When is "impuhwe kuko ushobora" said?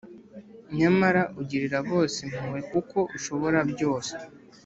2.25-3.59